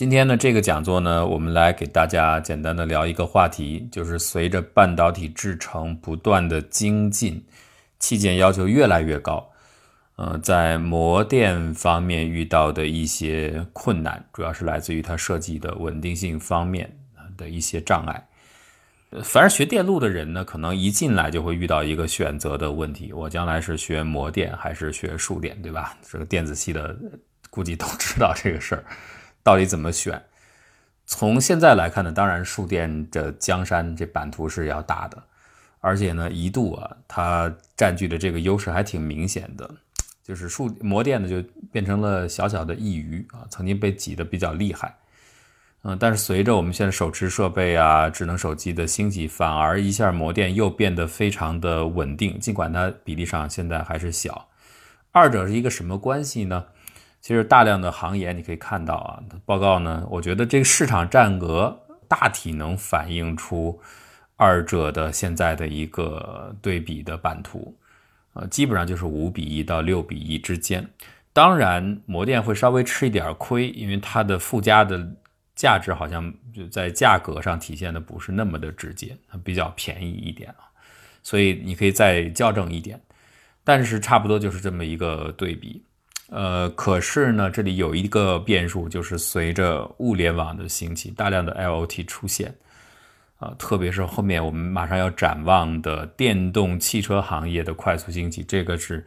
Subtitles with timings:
[0.00, 7.44] 今天呢，这个讲座呢，我们来给大家简单的聊一个话题，就是随着半导体制程不断的精进，
[7.98, 9.46] 器件要求越来越高，
[10.16, 16.90] 呃，在模电方面遇到的一些困难，主要是来自于它设计的稳定性方面
[17.36, 18.26] 的一些障碍。
[19.22, 25.94] 凡是学电路的人呢，可能一进来就会遇到一个选择的问题：我将来是学模电还是学数电，对吧？
[26.10, 26.96] 这个电子系的
[27.50, 28.82] 估计都知道这个事儿。
[29.42, 30.22] 到底怎么选？
[31.06, 35.20] 从现在来看呢，当然数电这江山这版图是要大的，
[35.80, 39.68] 而且呢，一度啊，它占据的这个优势还挺明显的，
[40.22, 44.94] 就是数模电呢就变成了小小的一隅啊，曾经被挤得比较厉害，
[45.82, 54.46] 嗯，但是随着我们现在手持设备啊、智能手机的兴起，反而一下模电又变得非常的稳定，尽管它比例上现在还是小，
[55.10, 56.66] 二者是一个什么关系呢？
[57.20, 63.78] 其实大量的行业你可以看到啊，报告呢，我觉得这个市场占额大体能反映出
[64.36, 67.76] 二者的现在的一个对比的版图，
[68.32, 70.88] 呃，基本上就是五比一到六比一之间。
[71.32, 75.14] 当然，模电会稍微吃一点亏，因为它的附加的
[75.54, 80.72] 价值好像就在价格上体现的不是那么的直接，它比较便宜一点啊，
[81.22, 82.98] 所以你可以再校正一点，
[83.62, 85.84] 但是差不多就是这么一个对比。
[86.30, 92.54] 呃，可是呢，这里有一个变数，就是随着物联网的兴起，大量的 IoT 出现，
[93.38, 99.04] 啊，特别是后面我们马上要展望的电动汽车行业的快速兴起，这个是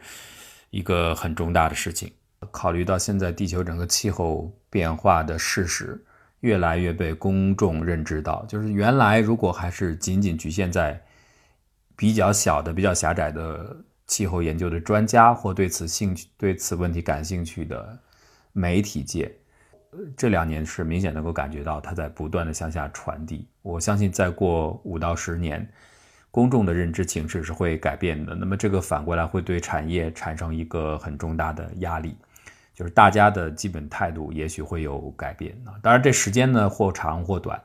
[0.68, 2.12] 一个很重大的事情。
[2.50, 5.98] 考虑到现在地球整个气候变化的事实，
[6.40, 11.02] 越来越被公众认知到，就是原来如果还是仅仅局限在
[11.96, 13.74] 比较小的、比较狭窄的。
[14.06, 17.98] 气候研究的专家或对此兴趣、对此问题感兴趣的
[18.52, 19.34] 媒体界，
[20.16, 23.48] 这两年是明显能够感觉到它在不断的向下传递。
[23.62, 25.66] 我相信再过五到十年，
[26.30, 28.34] 公众的认知形势是会改变的。
[28.34, 32.16] 那么这个反过来会对产业产生一个很重大的压力，
[32.74, 35.72] 就是大家的基本态度也许会有改变啊。
[35.80, 37.60] 当然这时间呢或长或短，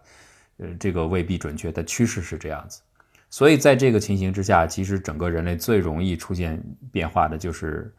[0.58, 2.82] 呃，这个未必准确，但趋势是这样子。
[3.30, 6.60] 所以，在这个情形之下，其实整个人类最容易出现
[6.92, 7.94] 变化的就是，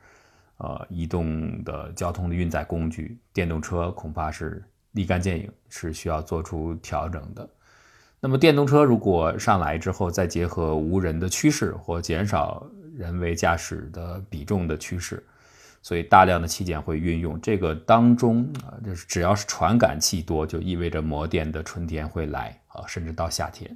[0.56, 4.60] 呃，移动的交通的运载工具，电动车恐怕是
[4.92, 7.48] 立竿见影，是需要做出调整的。
[8.18, 12.66] 那么，电动车如果上来之后，再结合无人的趋势或减少
[12.96, 15.24] 人为驾驶的比重的趋势，
[15.80, 17.40] 所以大量的器件会运用。
[17.40, 23.74] 这个当中啊，就是只要是传感器多，就意味着模电的春天会来啊，甚至到夏天。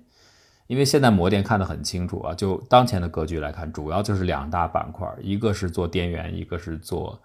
[0.67, 7.21] 因为现在模电看得很清楚啊，就当前的格局来看，主要就是两大板块，一个是做电源，一个是做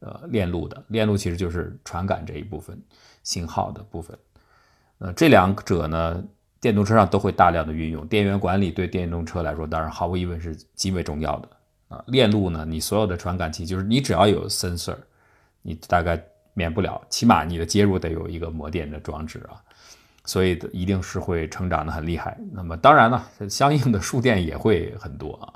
[0.00, 0.82] 呃链路的。
[0.88, 2.80] 链路其实就是传感这一部分
[3.22, 4.18] 信号的部分。
[5.00, 6.24] 呃，这两者呢，
[6.60, 8.06] 电动车上都会大量的运用。
[8.06, 11.48] 电源管理对电动车来说，当然毫无疑问是极为重要的
[11.88, 12.02] 啊。
[12.06, 14.96] 链路呢，你所有的传感器，就是你只要有 sensor，
[15.60, 16.18] 你大概
[16.54, 19.62] 免不了，起码你的接入得有一个模电的装置啊。
[20.28, 22.36] 所以一定是会成长的很厉害。
[22.52, 25.48] 那么当然了，相应的数电也会很多啊。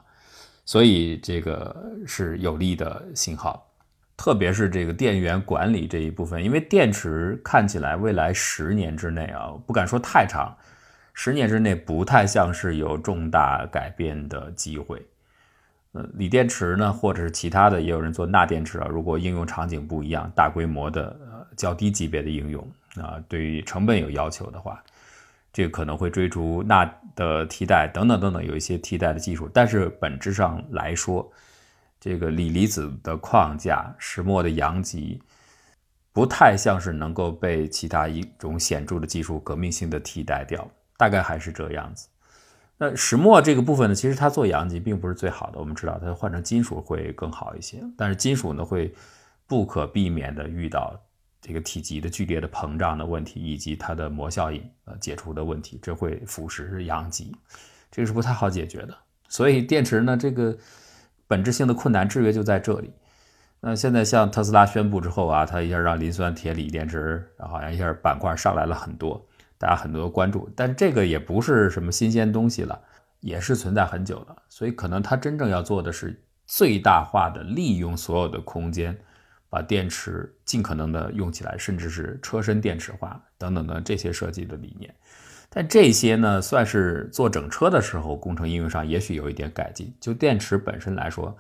[0.65, 3.71] 所以这个是有利的信号，
[4.17, 10.57] 特别是这个电源管理这一部分，因为电池看起来未来十年之内啊，不敢说太长，
[11.13, 15.07] 十年之内不太像是有重大改变的机会。
[15.93, 18.87] 呃，锂电池呢，或者是其他的，也有人做钠电池啊。
[18.89, 22.67] 如果应用场景不一样，大规模的呃较低级别的应用。
[23.01, 24.83] 啊，对于成本有要求的话，
[25.53, 29.49] 这个可能会追逐钠的替代等等等等，有一些替代的技术。
[29.53, 31.31] 但是本质上来说，
[32.01, 35.23] 这个锂离子的框架、石墨的阳极，
[36.13, 42.09] 不太像是能够被其他一种显著的技术革命性的替代掉，大概还是这样子。
[42.77, 48.93] 那石墨这个部分呢，其实它做阳极并不是最好的，我们知道它换成金属会更好一些，但是金属呢会
[49.47, 51.01] 不可避免的遇到。
[51.43, 57.37] 这个体积的剧烈的膨胀的问题，以及它的膜效应呃解除的问题，这会腐蚀阳极，
[57.91, 58.97] 这个是不太好解决的。
[59.29, 60.57] 所以电池呢，这个
[61.27, 62.93] 本质性的困难制约就在这里。
[63.61, 69.27] 那现在像特斯拉宣布之后啊，它一下让磷酸铁锂电池好像一下板块上来了很多，
[69.59, 70.49] 大家很多关注。
[70.55, 72.81] 但这个也不是什么新鲜东西了，
[73.21, 74.37] 也是存在很久了。
[74.49, 78.97] 所以可能它真正要做的是最大化的利用所有的空间。
[79.53, 84.95] 把电池尽可能的用起来，甚至是车身电池化等等的这些设计的理念，
[85.51, 89.93] 但这些呢，算是做整车的时候工程应用上也许有一点改进。
[90.01, 91.37] 就电池本身来说，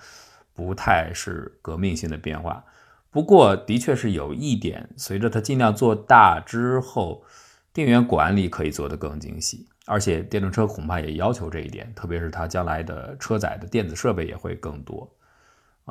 [0.52, 2.62] 不太是革命性的变化，
[3.10, 7.24] 不过的确是有一点，随着它尽量做大之后，
[7.72, 15.10] 电源管理可以做得更精细，而且电动车恐怕也要求这一点，特别是它将来的车载的电子设备也会更多。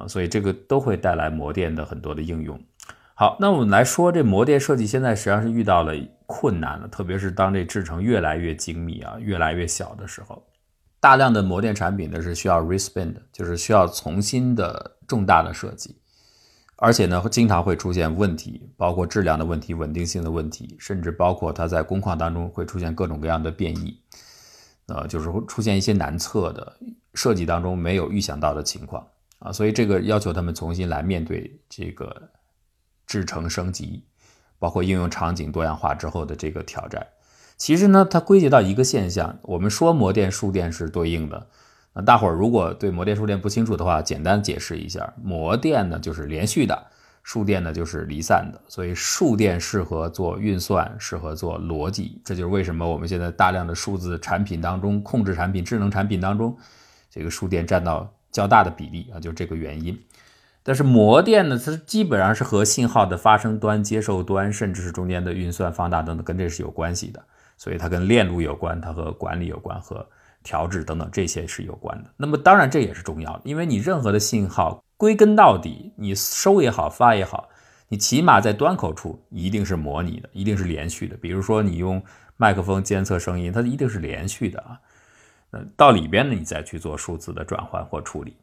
[0.07, 2.59] 所以这个都会带来模电的很多的应用。
[3.13, 5.93] 好，那我们来说这模电设计现在实际上是遇到了
[6.25, 10.43] 困难了，特别是当这制程越来越精密啊，越来越小的时候。
[10.99, 15.95] 大量的模电产品呢是需要 respin 的，就是需要重新的重大的设计，
[16.77, 23.99] 而且呢经常会出现问题，包括质量的问题、稳定性的问题，甚至包括它在工况当中会出现各种各样的变异，
[24.87, 26.77] 呃，就是会出现一些难测的
[27.15, 29.05] 设计当中没有预想到的情况
[29.41, 32.29] 啊，所以这个要求他们重新来面对这个
[33.07, 34.05] 制程升级，
[34.59, 37.05] 包括应用场景多样化之后的这个挑战。
[37.57, 41.47] 其实呢，它归结到一个现象，我们说模电数电是对应的。
[41.93, 46.87] 那大伙儿如果对模电数电不清楚的话，简单解释一下，模电呢就是连续的，
[47.23, 48.61] 数电呢就是离散的。
[48.67, 56.55] 所以数电适合做运算，适合做逻辑，这就是为什么我们现在大量的数字产品当中，控制产品、智能产品当中，
[57.09, 59.99] 这个数电占到较大的比例啊，就这个原因。
[60.63, 67.23] 但是模电呢，它基本上是和信号的发生端、接受端，甚至是中间的运算、放大等等，跟这是有关系的。
[67.57, 70.07] 所以它跟链路有关，它和管理有关，和
[70.43, 72.09] 调制等等这些是有关的。
[72.15, 77.49] 那么当然这也是重要的，因为你任何的信号归根到底，你收也好，发也好，
[77.89, 81.17] 你起码在端口处一定是模拟的，一定是连续的。
[81.17, 82.01] 比如说你用
[82.37, 84.79] 麦克风监测声音，它一定是连续的啊。
[85.51, 88.35] 呃，到里边呢，你再去做数字的转换或处理。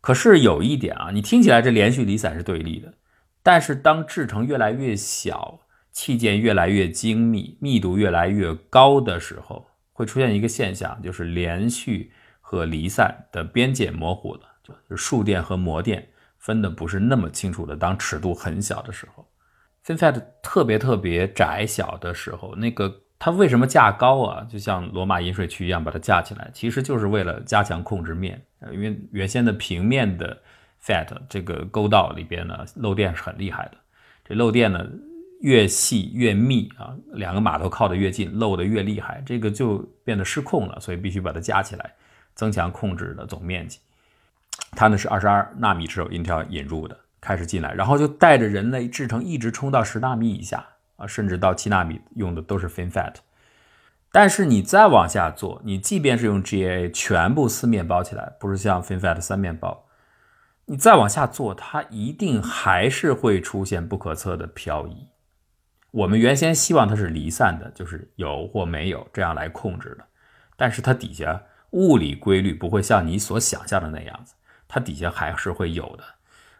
[0.00, 2.94] 可是有一点啊，你听起来这连续离散是对立的，
[3.42, 5.60] 但是当制程越来越小。
[5.92, 17.74] 器件越来越精密，密度越来越高的时候，会出现一个现象，就是连续和离散的边界模糊了，就是数电和模电分的不是那么清楚的。
[17.74, 19.28] 当尺度很小的时候
[19.84, 22.88] ，FinFET 特别特别窄小的时候，那个
[23.20, 24.44] 它为什么架高啊？
[24.50, 28.42] 就像罗马饮水区一样把它架起来，其实就是为了加强控制面。
[28.72, 30.36] 因为原先的平面的
[30.84, 33.72] fat 这个沟道里边呢，漏电是很厉害的。
[34.24, 34.84] 这漏电呢？
[35.42, 41.94] 越细越密啊，两个码头靠得越近，漏得越厉害，这个就变得失控了，所以必须把它加起来，
[42.34, 43.78] 增强控制的总面积。
[44.72, 50.62] 它呢是二十二纳米时候 Intel 引入的，开始进来，然后就带着人类制程一直冲到十纳米以下
[51.00, 53.14] 啊，甚至到七纳米用的都是 FinFET。
[54.12, 59.86] 但是你再往下做，你即便是用 GAA 全部四面包起来，不是像 FinFET 三面包，
[60.66, 65.08] 你再往下做，它一定还是会出现不可测的漂移。
[65.92, 70.04] 我们原先希望它是离散的，就是有或没有这样来控制的，
[70.56, 74.34] 但是它底下物理规律不会像你所想象的那样子，
[74.66, 76.04] 它底下还是会有的，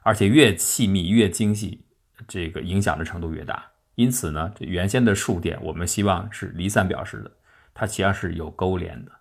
[0.02, 1.84] 而且越细密越精细，
[2.28, 3.69] 这个影响的程度越大。
[4.00, 7.30] 因此呢，这原先的数电我们希望是离散表示的，
[7.74, 9.12] 它实际上是有勾连的，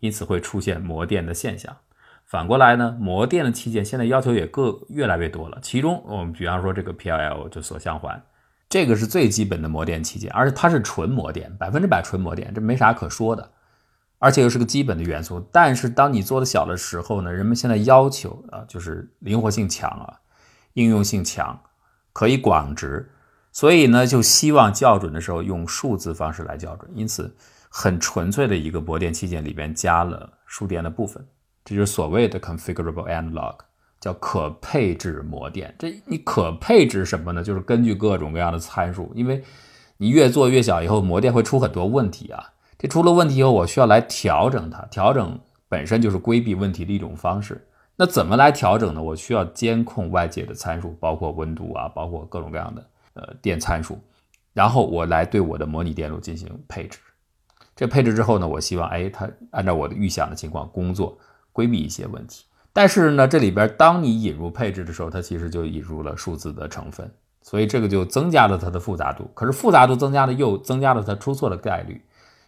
[0.00, 1.76] 因此会出现模电的现象。
[2.24, 8.22] 反过来呢，模电的器件现在要求也各越来越多了，其中我们比方说这个 PLL 就锁相环。
[8.70, 13.50] 这个是最基本的模电器件，而且它是纯模电，百分之百纯模电，这没啥可说的，
[14.18, 15.46] 而且又是个基本的元素。
[15.52, 20.20] 但是当你做的小的时候呢，人们现在要求啊，就是灵活性强啊，
[20.72, 21.60] 应用性强，
[22.14, 23.10] 可以广值，
[23.52, 26.90] 所以呢，就希望校准的时候用数字方式来校准。
[26.94, 27.32] 因此，
[27.68, 31.24] 很纯粹的一个薄电器件里边加了数电的部分，
[31.64, 33.54] 这就是所谓的 configurable analog。
[34.00, 37.40] 叫可配置模电，这你可配置什么呢？
[37.40, 39.44] 就是根据各种各样的参数，因为
[39.96, 42.52] 你越做越小以后，模电会出很多问题啊。
[42.76, 47.64] 这出了问题以后，我需要来调整它，调整本身就是规避问题的一种方式。
[47.94, 49.00] 那怎么来调整呢？
[49.00, 53.98] 我需要监控外界的参数，包括温度啊，包括各种各样的呃电参数，
[54.52, 56.98] 然后我来对我的模拟电路进行配置。
[57.74, 61.18] 这配置之后呢，我希望哎，它按照我的预想的情况工作，
[61.52, 62.44] 规避一些问题。
[62.72, 67.10] 但是呢，这里边当你引入配置的时候，它其实就引入了数字的成分，
[67.42, 69.30] 所以这个就增加了它的复杂度。
[69.34, 72.02] 可是复杂度增加了，又增加了它出错的概率，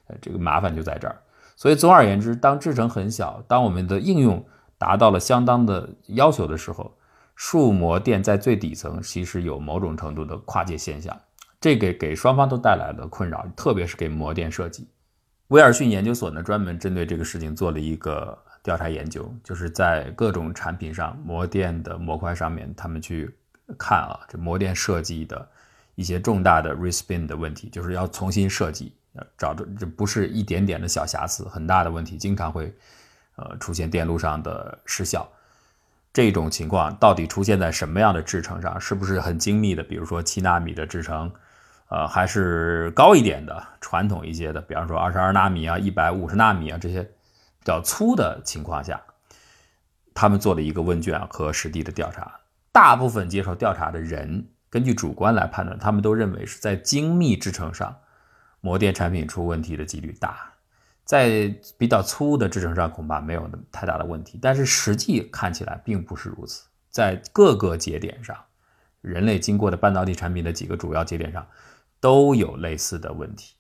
[0.07, 1.17] 呃，这个麻烦就在这儿。
[1.57, 4.45] 所以总而言之，当制程很小，当我们的应用
[4.77, 6.97] 达到了相当的要求的时候，
[7.35, 11.19] 数模电在最底层其实有某种程度的跨界现象，
[11.61, 14.89] 这个给双方都带来了困扰，特别是给模电设计。
[15.49, 18.39] 威尔逊研究所呢，专门针对这个事情做了一个。
[18.65, 23.31] 调查研究就是在各种产品上模电的模块上面，他们去
[23.79, 25.47] 看啊，这模电设计的
[25.97, 28.95] 一些重大的 respin 的问题，就是要重新设计，
[29.37, 32.75] 找的这不是一点点的小瑕疵，很大的问题，经常会
[33.37, 35.31] 呃出现电路上的失效。
[36.15, 38.81] 这种情况到底出现在什么样的制程上？
[38.81, 39.83] 是不是很精密的？
[39.83, 41.31] 比如说七纳米的制程，
[41.89, 49.03] 呃，还是高一点的传统一些的，比方说二十二纳米啊、一百五十纳米啊这些比较粗的情况下，
[50.15, 52.39] 他们做了一个问卷和实地的调查，
[52.71, 57.97] 大部分接受调查的人根据主观来判断，他们都认为是在精密制程上，
[58.61, 60.54] 模电产品出问题的几率大。
[61.05, 66.65] 在比较粗的制程上恐怕没有太大的问题，但是实际看起来并不是如此。
[66.91, 68.37] 在各个节点上，
[69.01, 71.47] 人类经过的半导体产品的几个主要节点上
[72.01, 73.55] 都有类似的问题。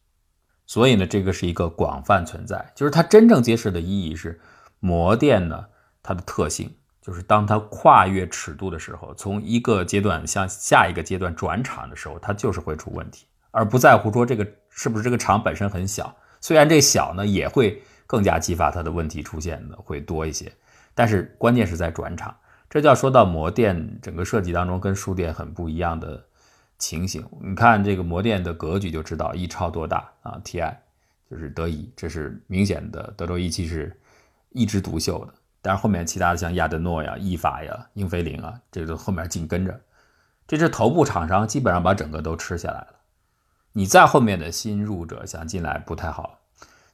[0.67, 2.73] 所以呢，这个是一个广泛存在。
[2.75, 4.41] 就是它真正揭示的意义是，
[4.81, 5.67] 模电呢，
[6.03, 16.17] 它的特性就是当它跨越尺度的时候，从一个阶段向下一个阶段转场的时候，它就是会出问题，而不在乎说这个是不是这个场本身很小。
[16.45, 20.53] 虽然这小呢，也会更加激发它的问题出现的会多一些，
[20.95, 22.37] 但是关键是在转场，
[22.69, 26.23] 这就要说到模电整个设计当中跟数电很不一样的
[26.79, 27.27] 情形。
[27.41, 30.75] 你看这个模电的格局就知道，一超多大啊？TI
[31.31, 33.99] 就是德仪，这是明显的德州仪器是
[34.51, 35.33] 一枝独秀的，
[35.63, 39.81] 但是后面其他的像亚德诺呀、意法呀、英飞凌啊，这个后面紧跟着，
[40.47, 42.89] 这是头部厂商基本上把整个都吃下来了。
[43.75, 46.38] 你在后面的新入者想进来不太好。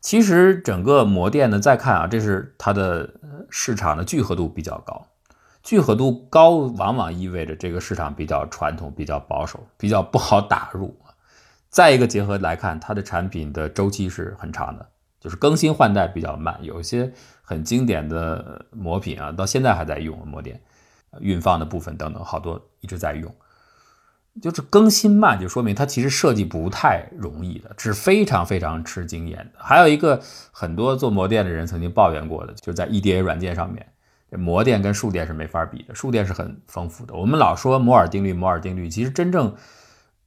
[0.00, 3.08] 其实整个模电呢，再看啊，这是它的
[3.50, 5.06] 市场的聚合度比较高。
[5.62, 10.98] 聚合度高往往意味着这个市场比较传统、比较保守、比较不好打入。
[11.68, 14.88] 再一个结合来看，它的产品的周期是很长的，
[15.20, 16.58] 就是更新换代比较慢。
[16.62, 20.58] 有些很经典的模品啊，到现在还在用模电，
[21.20, 23.30] 运放的部分等等，好多一直在用。
[24.40, 29.58] 就是更新慢，就说明它其实设计不太容易的，是非常非常吃经验的。
[29.58, 30.20] 还有一个
[30.52, 33.86] 很多做模电的人曾经抱怨过的，就在 EDA 软件上面，
[34.30, 37.14] 模电跟数电是没法比的，数电是很丰富的。
[37.14, 39.52] 我们老说摩尔定律，摩尔定律，其实真正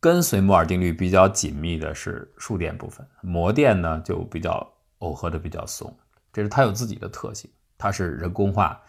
[0.01, 4.69] 跟随摩尔定律比较紧密的是数电部分，模电呢就比较
[5.00, 5.95] 耦合的比较松，
[6.33, 8.79] 这是它有自己的特性，它是人工化。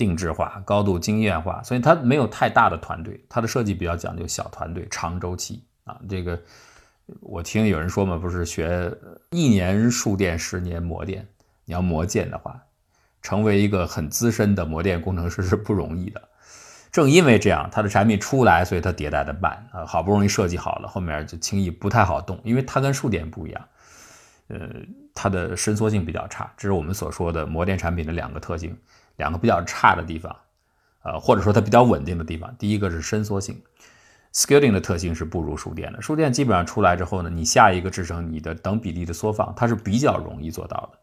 [0.00, 6.00] 定制化、高度经验化，所以它没有太大的团队，它的设计比较讲究小团队、长周期啊。
[6.08, 6.40] 这个
[7.20, 8.90] 我听有人说嘛，不是学
[9.28, 11.28] 一年数电，十年模电。
[11.66, 12.58] 你要模建的话，
[13.20, 16.22] 成为一个很资深的模电工程师是不容易的。
[16.90, 19.84] 正因为这样，它的产品出来，所以它迭代的慢啊。
[19.84, 23.68] 好不容易设计好了，后面就轻易不太好动，因为它跟数电不一样，
[24.48, 24.58] 呃，
[25.14, 26.52] 它的伸缩性比较差。
[26.56, 28.76] 这是我们所说的模电产品的两个特性。
[29.16, 30.34] 两个比较差的地方，
[31.02, 33.60] 呃，或者说它比较稳定的地方，第一个是伸缩性
[34.32, 36.00] ，scaling 的特性是不如数电的。
[36.00, 40.98] 数电基本上出来之后呢，你下一个制成你的等比例的缩放，它是比较容易做到的，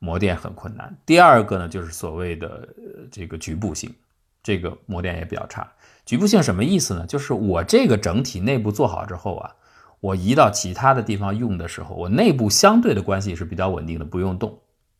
[0.00, 0.98] 模电很困难。
[1.06, 2.68] 第二个呢，就是所谓的
[3.12, 3.94] 这个局部性，
[4.42, 5.70] 这个模电也比较差。
[6.04, 7.06] 局部性什么意思呢？
[7.06, 9.54] 就是我这个整体内部做好之后啊，
[10.04, 14.58] 我移到其他的地方用的时候，我内部相对的关系是比较稳定的，不用动。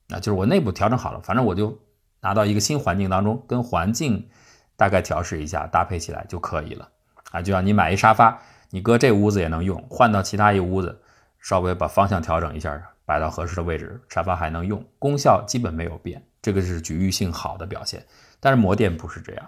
[0.08, 1.78] 啊，就是我内部调整好了，反正我就。
[2.20, 4.26] 拿到一个新环境当中，跟环境
[4.76, 6.88] 大概调试一下，搭配起来就可以了
[7.32, 7.42] 啊。
[7.42, 8.38] 就像你买一沙发，
[8.70, 10.99] 你搁这屋子也能用，换到其他一屋子，
[11.38, 16.25] 稍微把方向调整一下，摆到合适的位置，沙发还能用，功效基本没有变。
[16.40, 18.02] 这个是局域性好的表现。
[18.40, 19.46] 但是模电不是这样，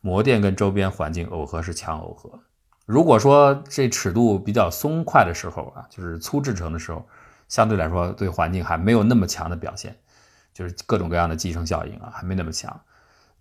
[0.00, 2.40] 模电跟周边环境耦合是强耦合。
[2.84, 7.06] 如果说这尺度比较松快的时候啊，就是粗制成的时候，
[7.48, 9.96] 相对来说对环境还没有那么强的表现。
[10.52, 12.80] 就是各种各样的寄生效应啊，还没那么强。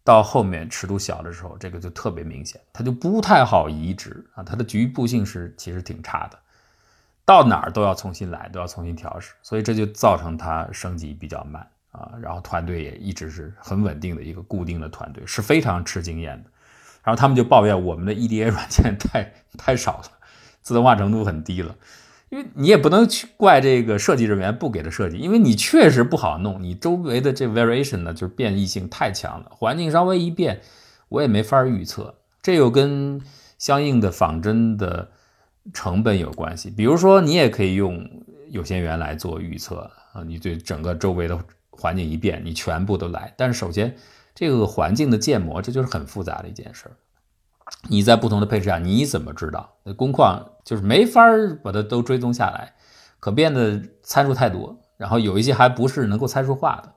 [0.04, 6.40] 到后面尺度小的时候，这个就特别明显，它就不太好移植啊，它的局部性是其实挺差的，
[7.24, 12.12] 到哪儿都要重新来，都要重新调试，所以这就造成它升级比较慢啊。
[12.20, 16.50] 然后团队也一直是很稳定的一个固定的团队，是非常吃经验的。
[17.04, 20.04] 然后他们就抱怨我们的 EDA 软件太太少了，
[20.62, 21.76] 自动化程度很低了。
[22.30, 30.60] 因为你也不能去怪这个设计人员不给的设计，因为你确实不好弄，你周围的这 variation 呢，就是变异性太强了，环境稍微一变，
[31.10, 32.16] 我也没法预测。
[32.42, 33.22] 这又跟
[33.60, 35.12] 相应的仿真的
[35.74, 36.72] 成本有关系。
[36.72, 38.10] 比如说，你也可以用
[38.50, 43.32] 有限元来做预测啊，你对整个周围的环境一变，你全部都来。
[43.38, 43.96] 但是首先，
[44.36, 46.96] 这个环境的建模，这就是很复杂的一件事儿。
[47.90, 49.78] 你在不同的配置下，你怎么知道？
[49.84, 51.22] 那工况就是没法
[51.64, 52.74] 把它都追踪下来，
[53.20, 56.94] 可变的参数太多，然后有一些还不是能够参数化的，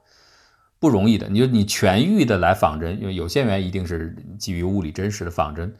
[0.78, 1.28] 不容易的。
[1.28, 5.76] 你就你全域的来仿真，因为有限元一定是基于物理真实的仿真，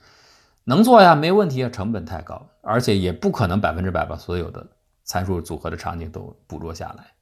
[0.65, 4.67] 能做呀，没问题啊，成本太高，而且也不可能百分之百把所有的
[5.05, 7.15] 参数组合的场景都捕捉下来。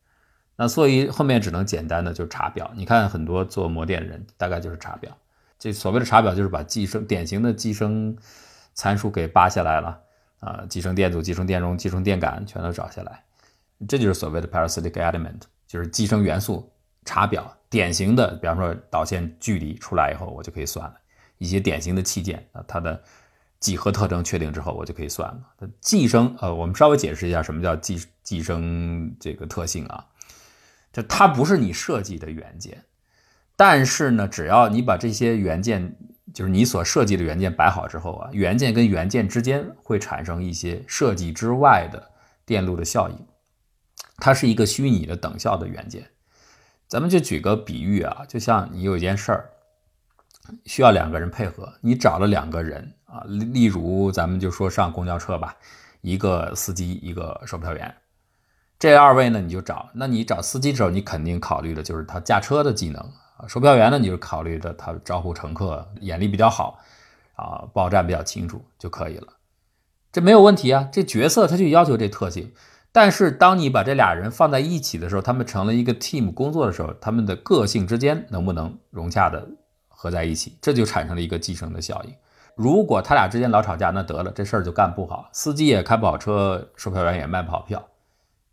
[0.56, 2.70] 那所以后面只能简单的就查表。
[2.74, 5.16] 你看很多做模电的人，大概就是查表。
[5.58, 8.16] 这所谓的查表就是把寄生典型的寄生
[8.74, 10.00] 参数给扒下来了
[10.40, 13.22] 啊，寄生电阻、寄生电容、寄生电感全都找下来，
[13.88, 16.70] 这就是所谓的 parasitic element，就是寄生元素
[17.04, 17.50] 查表。
[17.70, 20.94] 典型的，比方说导线距离出来以后，我就可以算了。
[21.38, 23.02] 一些典型的器件啊，它的
[23.58, 25.68] 几何特征确定之后，我就可以算了。
[25.80, 30.04] 寄生，呃，我们稍微解释一下什么叫寄寄生这个特性啊，
[30.94, 32.82] 就它不是你设计的元件。
[33.54, 35.94] 但是呢，只要你把这些元件，
[36.32, 42.10] 就是你所设计的元件摆好之后啊，元件跟元件之间会产生一些设计之外的
[42.46, 43.26] 电路的效应，
[44.16, 46.10] 它是一个虚拟的等效的元件。
[46.88, 49.50] 咱们就举个比喻啊，就像你有一件事儿
[50.66, 55.56] 需要两个人配合，你找了两个人啊，例如咱们就说上公交车吧，
[56.02, 57.94] 一个司机，一个售票员，
[58.84, 63.00] 这二位呢你就找，那你找司机的时候，你肯定考虑的就是他驾车的技能。
[63.38, 66.78] 啊，售票员呢，你就考虑的他招呼乘客眼力比较好，
[67.34, 69.28] 啊，报站比较清楚就可以了，
[70.12, 70.86] 这没有问题啊。
[70.92, 72.52] 这角色他就要求这特性，
[72.92, 79.48] 但是当你把这俩人放在一起的时候，他们成了一个 team 工作的时候，他们的个性之间能不能融洽的
[79.88, 82.12] 合在一起，这就产生了一个寄生的效应。
[82.54, 87.82] 如果他俩之间老吵架，那得了，这事儿就干不好，司机也开不好车，售票员也卖不好票，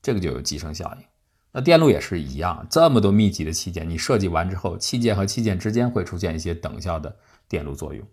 [0.01, 1.05] 这个就有寄生效应。
[1.51, 7.13] 那电路也是一样，这么多密集的器件，你设计完之后，器件和器件之间会出现一些等效的
[7.49, 8.07] 电路作用。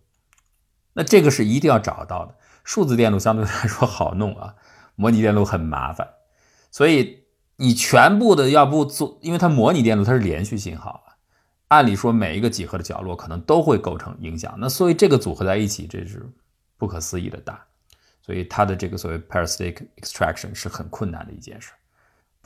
[0.93, 2.35] 那这个是一定要找到的。
[2.65, 4.57] 数字电路相对来说好弄啊，
[4.97, 6.09] 模拟电路很麻烦。
[6.71, 7.25] 所以
[7.57, 11.17] 你全部的要不做，因为它模拟电路它是连续信号啊，
[11.69, 14.55] 按理说每一个几何的角落可能都会构成影响。
[14.59, 16.29] 那所以这个组合在一起，这是
[16.77, 17.65] 不可思议的大。
[18.21, 21.71] 所以它的这个所谓 parasitic extraction 是很困难的一件事。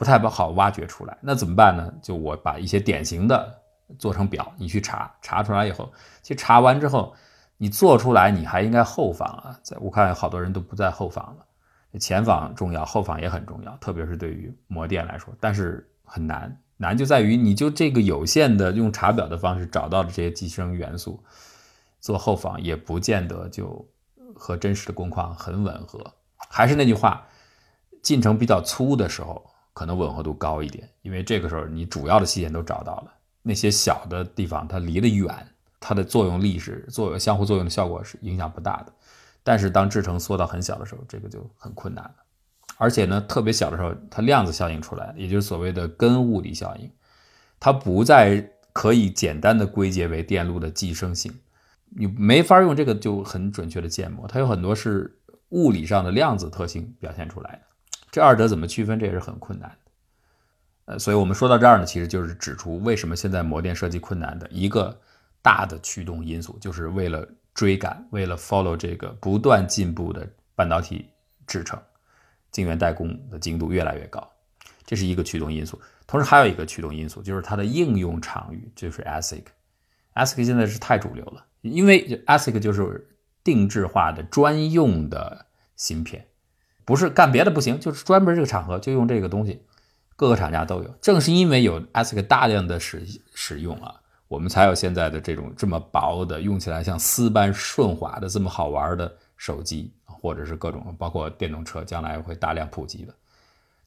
[0.03, 1.93] 不太不好挖掘出来，那怎么办呢？
[2.01, 3.61] 就我把一些典型的
[3.97, 5.89] 做成表，你去查，查出来以后，
[6.21, 7.15] 其实查完之后，
[7.55, 9.57] 你做出来你还应该后仿啊。
[9.63, 21.23] 在我看好多人都不在后仿了，前仿重要，后仿也很重要，特别是对于模电来说，但是很难，难就在于你就这个有限的用查表的方式找到的这些寄生元素，
[22.01, 23.87] 做后仿也不见得就
[24.35, 26.13] 和真实的工况很吻合。
[26.49, 27.25] 还是那句话，
[28.01, 29.41] 进程比较粗的时候。
[29.73, 35.35] 可能吻合度高一点，因为这个时候你主要的器件都找到了，那些小的地方它离得远，
[35.79, 38.93] 它的作用力是作用相互作用的效果是影响不大的。
[39.43, 42.15] 但是当制程缩到很小的时候，这个就很困难了。
[42.77, 46.89] 而且呢，特别小的时候，它量子效应出来，也就是所谓的根物理效应，
[47.59, 51.33] 它不再可以简单的归结为电路的寄生性，
[51.89, 57.61] 你没法用这个就很准确的建模，它有很多是物理上的量子特性表现出来的。
[58.13, 58.99] 这二者怎么区分？
[58.99, 59.91] 这也是很困难的。
[60.85, 65.01] 呃，所以我们说到这儿呢，其实就是指出为什么现在模电设计困难的一个
[65.41, 71.09] 大的驱动因素，就是为了追赶，为了 follow 这个不断进步的半导体
[71.47, 71.81] 制程，
[72.51, 74.31] 晶圆代工的精度越来越高，
[74.85, 75.81] 这是一个驱动因素。
[76.05, 79.45] 同时还有一个驱动因素，就是它的应用场域，就是 ASIC。
[80.13, 83.09] ASIC 现在是太主流了，因为 ASIC 就是
[83.43, 86.27] 定制化的专用的芯片。
[86.85, 89.61] 不是干别的不行，就是专门这个场合就用这个东西，
[90.15, 90.95] 各个厂家都有。
[91.01, 93.95] 正是因为有 ASIC 大量的使使用啊，
[94.27, 103.13] 我们才有现在的这种这么薄的，用起来像丝般顺滑的这么好玩的手机，或者是各种包括电动车，将来会大量普及的，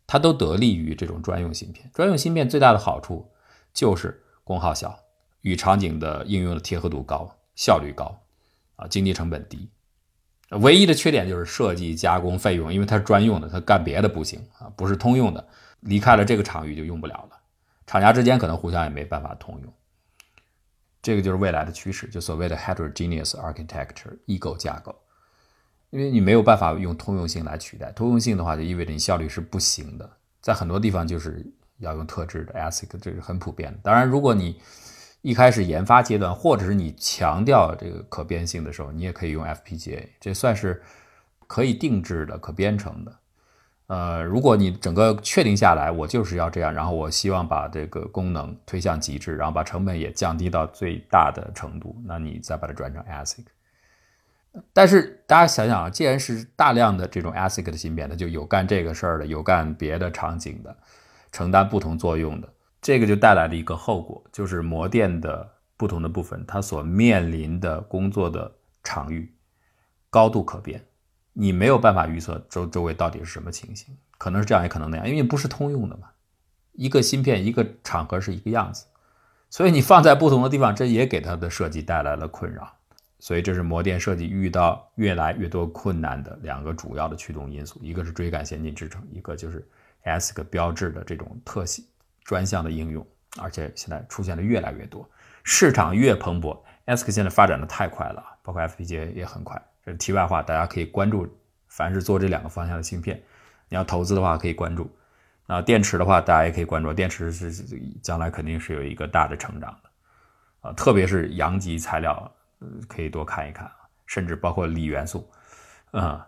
[0.07, 1.91] 它都得力于这种专用芯片。
[1.93, 3.29] 专用芯片最大的好处
[3.73, 4.99] 就是功耗小，
[5.43, 8.19] 与场景的应用的贴合度高，效率高，
[8.77, 9.69] 啊，经济成本低。
[10.51, 15.49] 唯一的缺点就是设计加工费用，因为它是专用的，它干别的不行啊，不是通用的，
[15.81, 17.39] 离开了这个场域就用不了了。
[17.87, 19.73] 厂家之间可能互相也没办法通用，
[21.03, 24.95] 这个就是未来的趋势，就所谓的 heterogeneous architecture 异构架构，
[25.91, 31.45] 因为你没有办法用通用性来取代，通用性的话就意味着你效率是不行的，在很多地方就是
[31.79, 33.79] 要用特制的 ASIC，这是很普遍的。
[33.83, 34.61] 当然，如果你
[35.27, 40.81] 一开始研发阶段，或者是你强调这个可变性的时候，你也可以用 FPGA，这算是
[41.49, 43.13] 可以定制的、可编程的。
[43.89, 53.45] 呃，如果你整个确定下来，我就是要这样，然后我希望把这个功能推向极致，然后把成本也降低到最大的程度，那你再把它转成 ASIC。
[54.73, 60.77] 但是大家想想啊，既然是大量的这种 ASIC 的芯片，它就有干这个事儿的，有干别的场景的，
[61.33, 62.49] 承担不同作用的。
[62.87, 68.49] 这个就带来了一个后果，就是模电的不同的部分，它所面临的工作的
[68.85, 69.35] 场域
[70.09, 70.81] 高度可变，
[71.33, 76.11] 你没有办法预测周周围到底是什么情形，可能是这样，也可能那样，因为不是通用的嘛。
[76.75, 78.87] 一个芯片一个场合是一个样子，
[79.51, 82.73] 所以你放在不同的地方，这也给它的设计带来了困扰。
[83.19, 89.67] 所以这是模电设计遇到越来越多困难的两个主要的驱动因素，一个是追赶先进制程，一个就是
[90.05, 91.85] ASIC 标志的这种特性
[92.27, 93.07] 专项的应用，
[93.41, 95.09] 而且现在出现的越来越多，
[95.45, 99.59] 市场越蓬勃，ASIC 现在发展的太快了，包括 FPGA 也很快。
[99.83, 101.27] 这是题外话，大家可以关注，
[101.69, 103.23] 凡是做这两个方向的芯片，
[103.71, 104.91] 你要投资的话可以关注。
[105.47, 107.51] 那电池的话，大家也可以关注，电池是
[108.03, 112.31] 将来肯定是有一个大的成长的，啊，特别是阳极材料。
[112.89, 113.71] 可以多看一看，
[114.07, 115.31] 甚至包括锂元素，
[115.91, 116.27] 啊，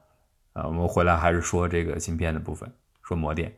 [0.52, 2.70] 啊，我们回来还是说这个芯片的部分，
[3.02, 3.50] 说模电，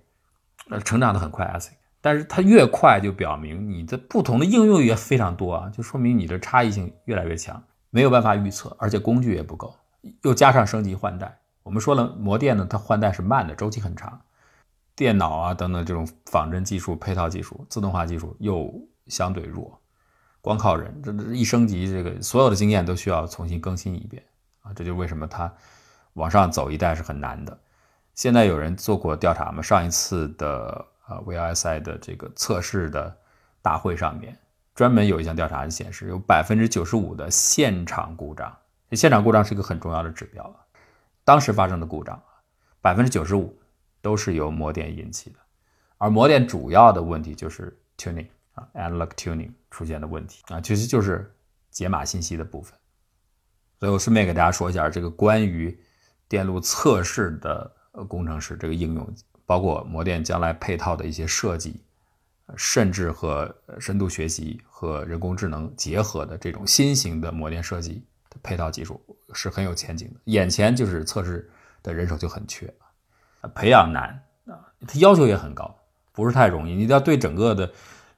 [0.70, 9.74] 呃，成长的很快，ASIC，但是它越快就表明你的不同的应用也非常多啊，就说明你的差异性越来越强，没有办法预测，而且工具也不够，
[10.22, 14.20] 又加上升级换代，我们说了模电呢，它换代是慢的，周期很长，
[14.96, 18.72] 电脑啊等等这种仿真技术、配套技术、自动化技术又
[19.06, 19.78] 相对弱。
[20.42, 24.24] 光靠人，这这一升级，这个所有的经验都需要重新更新一遍
[24.62, 24.72] 啊！
[24.72, 25.52] 这就为什么它
[26.14, 27.60] 往上走一代是很难的。
[28.14, 29.60] 现在有人做过调查吗？
[29.60, 33.14] 上一次的呃 VLSI 的这个测试的
[33.60, 34.38] 大会上面，
[34.74, 38.56] 专门有一项调查显示，有百分之九十五的现场故障。
[38.92, 40.66] 现场故障是一个很重要的指标！
[41.24, 42.22] 当时发生的故障，
[42.80, 43.60] 百分之九十五
[44.00, 45.36] 都是由模电引起的，
[45.98, 48.28] 而模电主要的问题就是 tuning。
[48.54, 51.32] 啊，analog tuning 出现的问题啊，其实就是
[51.70, 52.76] 解码信息的部分。
[53.78, 55.80] 所以我顺便给大家说一下，这个关于
[56.28, 57.70] 电路测试的
[58.08, 59.14] 工程师这个应用，
[59.50, 61.80] 包括模电将来配套的一些设计，
[62.54, 69.00] 甚至和深度学习和人工智能结合的这种新型的模电设计的配套技术
[69.32, 70.20] 是很有前景的。
[70.26, 71.50] 眼前就是测试
[71.82, 72.72] 的人手就很缺，
[73.52, 74.54] 培养难啊，
[74.86, 75.76] 它要求也很高，
[76.12, 77.68] 不是太容易，你要对整个的。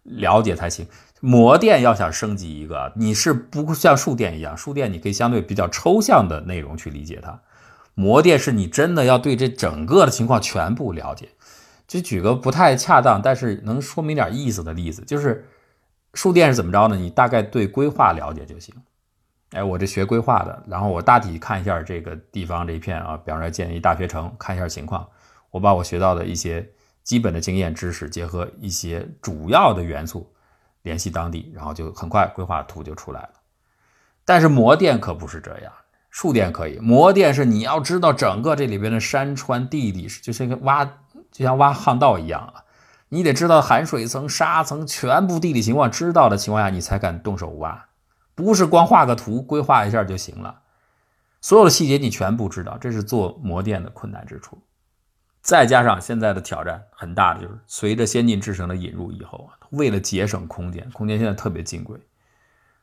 [0.04, 0.84] 了解才行。
[1.20, 7.40] 模电要想升级一个，你是不像数电一样，数电你可以相对比较抽象的内容去理解它。
[7.94, 11.30] 模电是你真的要对这整个的情况全部了解。
[11.86, 15.48] 就举个不太恰当，但是能说明点意思的例子，就是
[16.14, 16.96] 数电是怎么着呢？
[16.96, 18.74] 你大概对规划了解就行。
[19.50, 25.08] 哎，我这学规划的，然后我大体看一下这个地方这一片啊，比方说建一大学城，看一下情况，
[25.50, 26.68] 我把我学到的一些。
[27.04, 30.32] 基本的经验知识结合一些主要的元素，
[30.82, 33.30] 联系当地，然后就很快规划图就出来了。
[34.24, 35.72] 但是模电可不是这样，
[36.12, 40.84] 触电可以，模电是你要知道整个这里边的山川地理，就像个挖，
[41.32, 42.62] 就像挖巷道一样啊，
[43.08, 47.86] 你得知道含水层、沙层全部地理情况，知道的情况下你才敢动手挖，
[48.34, 50.60] 不是光画个图规划一下就行了，
[51.40, 54.58] 所有的细节你全部知道，这是做模电的困难之处。
[55.40, 61.98] 再加上现在的挑战很大的，就是随着先进制程的引入以后啊，为了节省空间，空间现在特别金贵，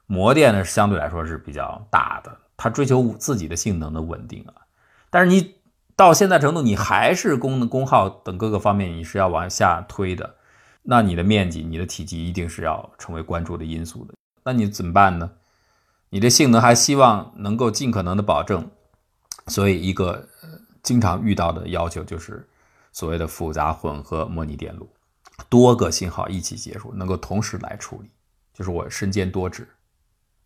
[0.08, 4.54] 模电呢相对来说是比较大的，它追求自己的性能的稳定啊。
[5.10, 5.56] 但是你
[5.96, 10.36] 到现在程度，你还是功能功耗等各个方面你是要往下推的，
[10.84, 14.14] 那你的面积、你的体积一定是要成为关注的因素的。
[14.44, 15.32] 那你怎么办呢？
[16.10, 18.70] 你的性能还希望能够尽可能的保证，
[19.48, 20.28] 所以一个。
[20.82, 22.48] 经常遇到的要求就是
[22.94, 24.90] 所谓的复杂混合模拟电路，
[25.50, 28.10] 多个信号一起接入，能够同时来处理，
[28.54, 29.68] 就是我身兼多职。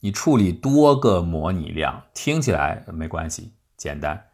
[0.04, 4.26] 你处理多个模拟量，听起来没关系，简单。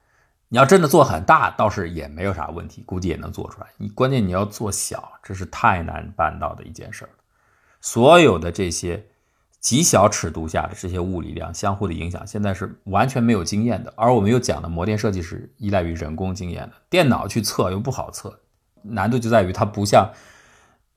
[0.48, 3.68] 你要真的做很大，倒是也没有啥问题，估计也能做出来。
[3.78, 7.12] 你关键你要做小，这是太难办到的一件事儿。
[7.80, 9.06] 所有的这些。
[9.62, 13.94] 极小尺度下的这些物理量相互的影响，现在是完全没有经验的。
[13.98, 18.40] 而我们又讲的模电设计是依赖于人工经验的，电脑去测又不好测，
[18.84, 20.10] 难度就在于它不像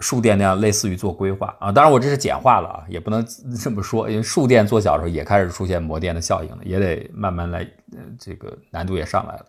[0.03, 1.73] 数电那样类似于做规划啊。
[1.73, 3.25] 当然我这是简化了啊，也不能
[3.59, 7.67] 这么说，因为数电做小的时候也开始出现模电的效应了，也得慢慢来，
[8.19, 9.47] 这个难度也上来了。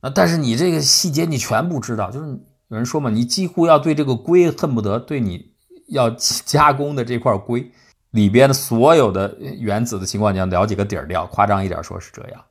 [0.00, 2.26] 那但是你这个细节你全部知道，就是
[2.68, 5.52] 有人说嘛，你几乎要对这个硅恨不得对你
[5.88, 6.10] 要
[6.44, 7.70] 加工的这块硅。
[8.12, 12.44] 里边的所有的原子的情况，你要了解个底儿掉，夸张一点说是这样，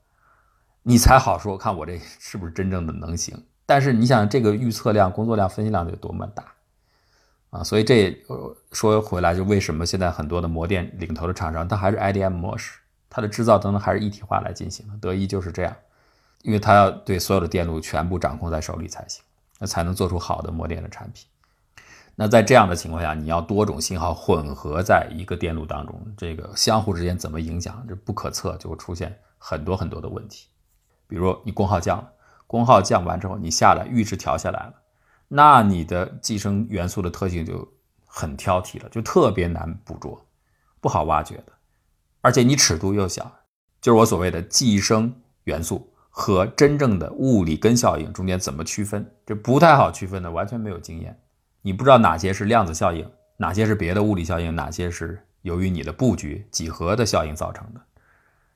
[0.83, 3.37] 你才好说看我这是不是真正的能行。
[3.65, 6.45] 但是你想，这个预测量、工作量、分析量得多么大
[7.49, 7.63] 啊！
[7.63, 8.15] 所以这
[8.71, 14.93] 说回来，就为什么现在很多的模电领头的厂商，它还是 IDM 模式，它的制造等等还是一体化来进行的。
[15.01, 15.75] 德仪就是这样，
[16.43, 19.23] 因为它要对所有的电路全部掌控在手里才行，
[19.59, 21.25] 那才能做出好的模电的产品。
[22.15, 30.47] 那在这样的情况下，你要多种信号混合在一个电路当中，这个相互之间怎么影响，这不可测，就会出现很多很多的问题。
[31.07, 32.11] 比如你功耗降了，
[32.45, 34.73] 功耗降完之后，你下来阈值调下来了，
[35.31, 37.65] 那你的寄生元素的特性就
[38.05, 40.25] 很挑剔了，就特别难捕捉，
[40.81, 41.53] 不好挖掘的，
[42.21, 43.31] 而且你尺度又小，
[43.79, 45.13] 就是我所谓的寄生
[45.43, 51.17] 元素和真正的物理根效应中间怎么区分，这不太好区分的，完全没有经验，
[51.61, 57.79] 你不知道哪些是量子效应，哪些是别的物理效应，哪些是由于你的布局几何的效应造成的，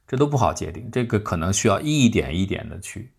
[0.08, 3.14] 这都不好界定，这个可能需要一点一点的去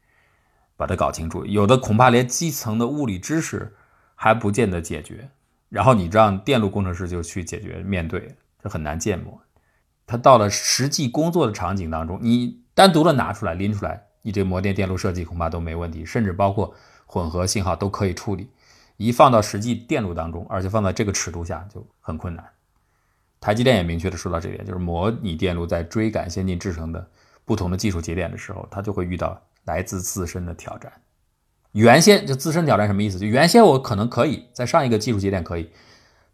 [0.76, 3.74] 把它搞清楚，有的恐怕连基层的物理知识
[4.14, 5.30] 还不见得解决。
[5.68, 9.40] 然后你让电路工程师就去解决面对，这很难建模。
[10.06, 16.74] 他到了实际工作的场景当中，你单独的拿出来拎出来，你这模电电路设计恐怕都没问题，甚至包括
[17.06, 18.50] 混合信号都可以处理。
[18.96, 22.44] 一放到实际电路当中，而且放在这个尺度下就很困难。
[23.40, 27.10] 台积电也明确的说到这点，就是模拟电路在追赶先进制程的
[27.44, 30.92] 不同的技术节点的时候，它就会遇到来自自身的挑战。
[31.72, 33.18] 原先就自身挑战什么意思？
[33.18, 35.70] 就原先我可能可以在上一个技术节点可以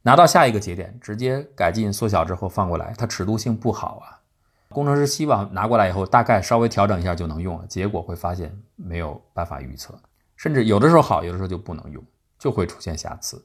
[0.03, 4.21] 拿到下一个节点，直接改进缩小之后放过来，它尺度性不好啊。
[4.69, 9.99] 工程师希望拿过来以后大概稍微调整一下就能用了，结果会发现没有办法预测，
[10.37, 12.05] 甚至有的时候好，有的时候就不能用，
[12.39, 13.43] 就会出现瑕疵，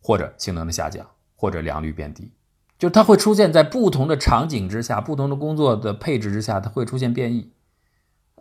[0.00, 2.32] 或者性能的下降，或者良率变低，
[2.78, 7.52] 就它会出现在不同的场景之下，不同的工作的配置之下，它会出现变异。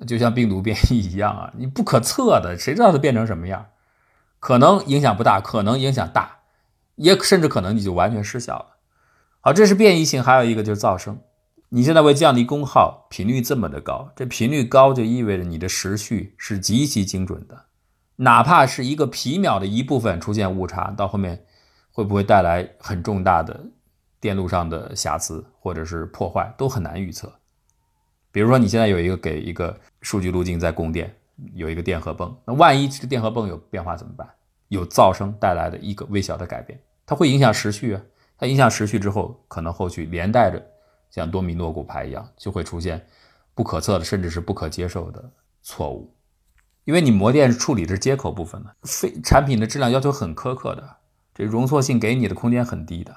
[0.05, 3.67] 就像病毒变异一样啊，你不可测的，谁知道它变成什么样？
[4.39, 6.39] 可能影响不大，可能影响大，
[6.95, 8.65] 也甚至可能你就完全失效了。
[9.39, 11.19] 好，这是变异性，还有一个就是噪声。
[11.69, 17.65] 你现在为降低功耗，频率这么的高，这频率高就意味着你的时序是极其精准的，
[18.17, 21.45] 哪怕是一个皮秒的一部分出现误差，到后面
[21.91, 23.59] 会不会带来很重大的
[24.19, 27.33] 电路上的瑕疵或者是破坏，都很难预测。
[28.33, 31.15] 比如说，你现在有一个给一个数据路径在供电，
[31.53, 34.27] 有一个电荷泵，那万一这个电荷泵有变化怎么办？
[34.69, 38.01] 有噪声带来的一个微小的改变，它会影响时序啊。
[38.35, 40.59] 它影响时序之后，可能后续连带着
[41.11, 43.05] 像多米诺骨牌一样，就会出现
[43.53, 46.11] 不可测的，甚至是不可接受的错误。
[46.85, 50.97] 因为你模电处理的接口部分的，非产品的质量要求很苛刻的，
[51.35, 53.15] 这容错性给你的空间很低的。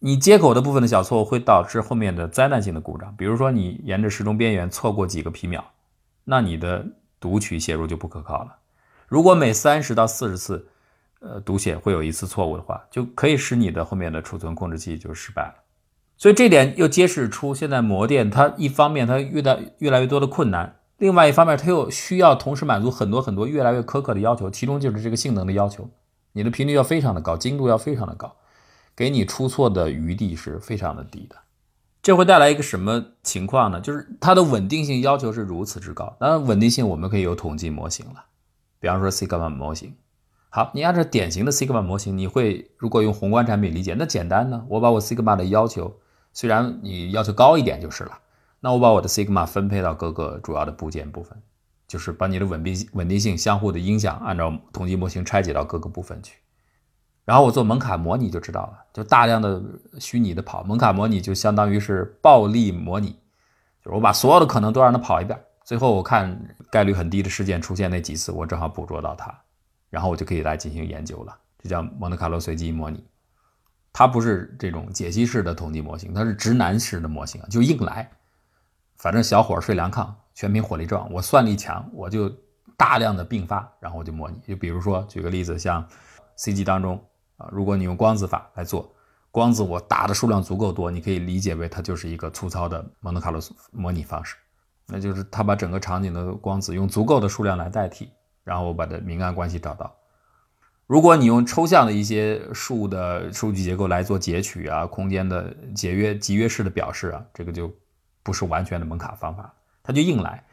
[0.00, 5.64] 你接口的部分的小错误会导致后面的灾难性的故障，比如说你沿着时钟边缘错过几个皮秒，
[6.24, 6.86] 那你的
[7.18, 8.56] 读取写入就不可靠了。
[9.08, 10.66] 如果每三十到四十次，
[11.20, 15.54] 呃，读写会有一次错误的话，就可以使你的后面的储存控制器就失败了。
[16.18, 25.88] 所以这点又揭示出现在模电它一方面它遇到越来越多的困难，另外一方面它又需要同时满足很多很多越来越苛刻的要求，其中就是这个性能的要求，
[26.32, 28.36] 你的频率要非常的高，精度要非常的高。
[28.96, 31.36] 给你出错的余地是非常的低的，
[32.02, 33.80] 这会带来一个什么情况呢？
[33.80, 36.16] 就是它的稳定性要求是如此之高。
[36.20, 38.24] 当然，稳定性我们可以有统计模型了，
[38.78, 39.94] 比方说 Sigma 模型。
[40.50, 44.64] 好，你按照典型的 Sigma 模型，你会如果用宏观产品理解，那简单呢？
[44.68, 45.96] 我把我 Sigma 的要求，
[46.32, 48.18] 虽然你要求高一点就是了，
[48.60, 51.36] 那我把我的 Sigma 分配到各个主要的部件部分，
[51.88, 56.36] 就是把你的稳定稳定性相互的影响，按照统计模型拆解到各个部分去。
[57.24, 59.62] 然后我做蒙卡模拟就知道了，就大量的
[59.98, 63.18] 虚拟的跑蒙卡模拟，就相当于是暴力模拟，
[63.82, 66.38] 就是我把所有的可能都让它跑一遍，最后我看
[66.70, 69.34] 概率很低的事件出现那几次，我正好捕捉到它，
[69.88, 71.34] 然后我就可以来进行研究了。
[71.58, 73.02] 这叫蒙特卡洛随机模拟，
[73.90, 78.10] 它不是这种解析式的统计模型，它是直男式的模型，就硬来，
[78.98, 82.30] 反正小伙睡凉炕，全凭火力壮，我算力强，我就
[82.76, 84.36] 大量的并发，然后我就模拟。
[84.46, 85.82] 就比如说举个例子，像
[86.36, 87.02] CG 当中。
[87.36, 88.94] 啊，如果你用光子法来做，
[89.30, 93.40] 光子我打的数量足够多，你可以理解为它就是一个粗糙的蒙特卡洛
[93.72, 94.36] 模拟方式，
[94.86, 98.10] 那就是它把整个场景的光子用足够的数量来代替，
[98.44, 99.92] 然后我把它明暗关系找到。
[100.86, 107.74] 如果你用抽象的一些数的数据结构来做截取啊，空间的节约集约式的表示啊，这个就
[108.22, 110.44] 不是完全的蒙卡方法，它就硬来。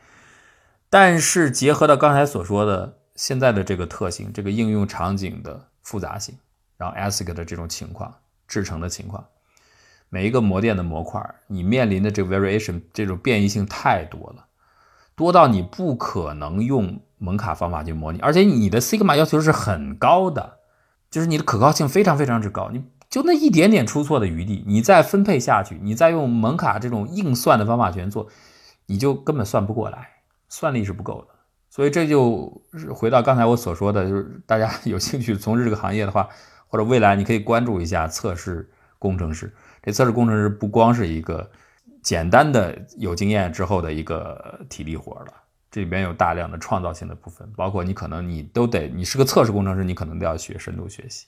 [0.89, 6.35] 但是结合到刚才所说的现在的这个特性，这个应用场景的复杂性。
[6.81, 8.11] 然后 ASIC 的这种情况，
[8.47, 9.23] 制成的情况，
[10.09, 14.45] 每一个模电的模块，你面临的这个 variation 这种变异性太多了，
[15.15, 20.57] 多到你不可能用蒙卡方法去模拟，而且你的 sigma 要求是很高的，
[21.11, 28.27] 就是你的可靠性非常非常之高，你就那一点点出错的余地，你再分配下去，你再用蒙卡这种硬算的方法去做，
[28.87, 30.09] 你就根本算不过来，
[30.49, 31.35] 算力是不够的。
[31.69, 36.27] 所以这就是回到刚才我所说的，就是大家 有兴趣从事这个行业的话。
[36.71, 39.53] 或者未来你可以关注一下测试工程师。
[39.83, 41.51] 这测试工程师不光是一个
[42.01, 45.33] 简单的有经验之后的一个体力活了，
[45.69, 51.27] 这里边有大量的创造性的部分，包括你可能你都得，你是个测试工程师，你可能都要学深度学习。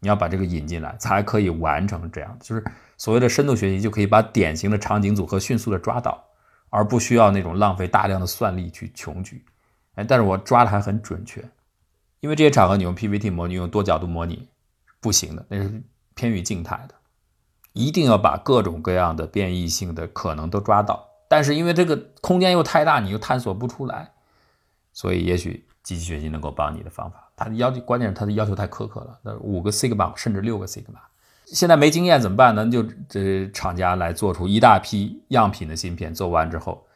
[0.00, 2.64] 你要把这个引进来，才可以完成这样，就是
[2.98, 6.24] 所谓的深度学习，就可以把典型的场景组合迅速的抓到，
[6.70, 9.44] 而不需要那种浪费大量的算力去穷举。
[9.94, 11.40] 哎，但是我抓的还很准确，
[12.18, 14.48] 因为这些场合你用 PPT 模拟，用多角度模拟
[15.02, 15.82] 不行的，那是
[16.14, 16.94] 偏于静态的，
[17.74, 21.06] 一定要把各种各样的变异性的可能都抓到。
[21.28, 24.12] 但是因为这个空间又太大，你又探索不出来，
[24.92, 27.30] 所以也许机器学习能够帮你的方法。
[27.34, 29.18] 它的要求，关键是它的要求太苛刻了。
[29.22, 31.00] 那五个 sigma 甚至六个 sigma，
[31.46, 32.64] 现在没经验怎么办呢？
[32.70, 36.86] 就这厂家来做出一大批样品的芯片，做完之后，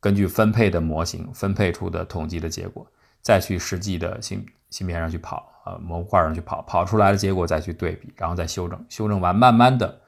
[0.00, 2.86] 根据分配的模型分配出的统计的结果，
[3.22, 10.00] 再去实际的芯芯片上去跑啊，模块上去跑，跑出来的结果再去对比，然后再修正，修正完慢慢的，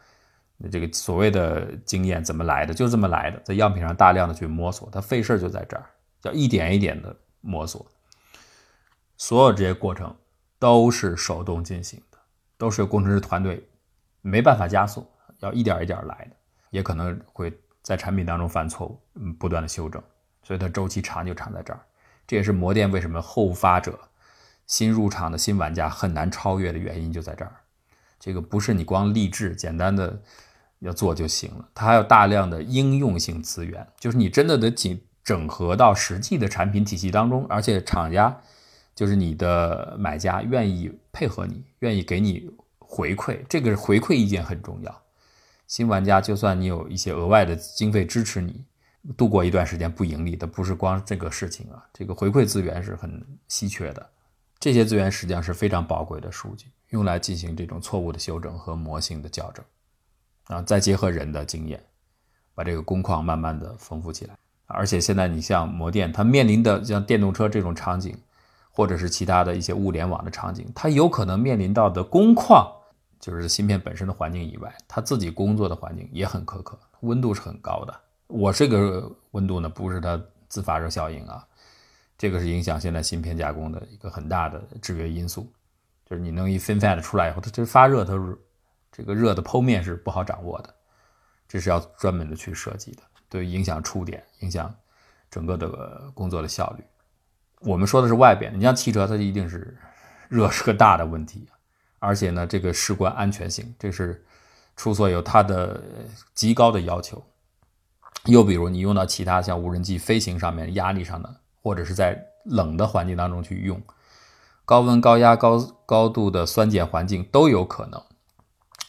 [0.71, 2.75] 这个所谓的经验怎么来的？
[2.75, 5.87] 就这么来的，在样品上大量的去摸索，它费事就在这儿，
[6.21, 7.87] 叫一点一点的摸索。
[9.17, 10.13] 所有这些过程
[10.59, 12.19] 都是手动进行的，
[12.59, 13.65] 都是由工程师团队
[14.23, 15.07] 没办法加速，
[15.39, 16.37] 要一点一点来的，
[16.71, 20.03] 也可能会在产品当中犯错误，嗯，不断的修正，
[20.43, 21.81] 所以它周期长就长在这儿。
[22.27, 23.99] 这也是模电为什么后发者、
[24.67, 27.57] 新入场的新玩家很难超越的原因，就在这儿。
[28.19, 30.23] 这个不是你光励志简单的
[30.79, 38.41] 要做就行了，它还有大量的应用性资源，就是你真的得整整合到实际的产品体系当中，而且厂家。
[38.97, 45.03] 就是你的买家愿意配合你，愿意给你回馈，这个回馈意见很重要。
[45.67, 48.65] 新玩家就算你有一些额外的经费支持你
[49.17, 54.11] 度过一段时间不盈利的，不是光这个事情啊，这个回馈资源是很稀缺的。
[54.59, 59.65] 这些资源实际上是非常宝贵的数据，用来进行这种错误的修正和模型的校正，
[60.45, 61.83] 啊，再结合人的经验，
[62.55, 64.37] 把这个工况慢慢的丰富起来。
[64.67, 68.17] 而且现在你像模电，它面临的像电动车这种场景。
[68.77, 72.69] 或者是其他的一些物联网的场景，它有可能面临到的工况，
[73.21, 78.01] 就是芯片本身的环境以外，它自己工作的环境也很苛刻，温度是很高的。
[78.27, 81.47] 我这个温度呢，不是它自发热效应啊，
[82.17, 85.53] 这个是影响现在芯片加工的一个很大的制约因素。
[86.07, 88.39] 就是你弄一 FinFET 出来以后，它这发热，它是
[88.93, 90.75] 这个热的剖面是不好掌握的，
[91.49, 94.75] 这是要专门的去设计的，对影响触点，影响
[95.31, 96.85] 整个的工作的效率。
[97.61, 99.75] 我们说的是外边，你像汽车，它一定是
[100.29, 101.49] 热是个大的问题，
[101.99, 104.23] 而且呢，这个事关安全性，这是
[104.77, 105.83] 出错有它的
[106.35, 107.25] 极高的要求。
[108.27, 113.81] 又比如你用到其他像无人机飞行上面压力上的，或者是在冷的环境当中去用，
[114.65, 118.03] 高温、高压、高高度的酸碱环境都有可能。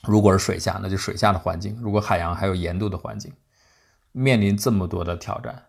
[0.04, 3.34] 如果是水下，那就水下的环境；如果海洋还有盐度的环境，
[4.12, 5.64] 面临这么多的挑战。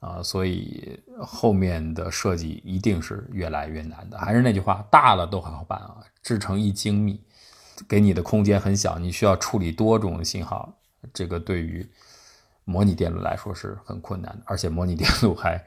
[0.00, 4.16] 啊，所以后面的设计一定是越来越难的。
[4.16, 7.22] 还是那句话，大了都很好办啊，制成一精密，
[7.86, 10.72] 给你的空间很小，你需要处理多种信号，
[11.12, 11.86] 这个对于
[12.70, 14.42] 模拟电路来说是很困难的。
[14.44, 15.62] 而且模拟电路还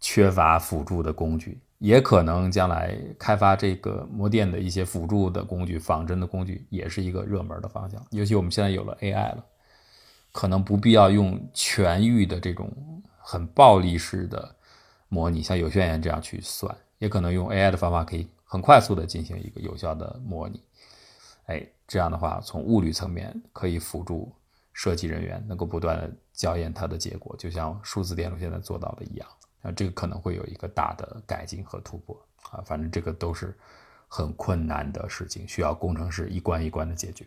[0.00, 8.04] 缺乏辅助的工具，也可能将来开发这个模电的一些辅助的工具、仿真的工具，也是一个热门的方向。
[8.10, 9.44] 尤其我们现在有了 AI 了，
[10.32, 12.72] 可能不必要用全域的这种。
[13.30, 14.56] 很暴力式的
[15.10, 20.62] 模拟，像有炫言这样去算，也可能用 AI 的方法，可以很快速的进行一个有效的模拟。
[21.44, 24.32] 哎，这样的话，从物理层面可以辅助
[24.72, 29.28] 设计人员能够不断的校验它的结果，就像数字电路现在做到的一样。
[29.60, 32.16] 啊，这个可能会有一个大的改进和突破
[32.50, 33.58] 啊，反正这个都是
[34.06, 37.26] 很困难的事情，需要工程师一关一关的解决。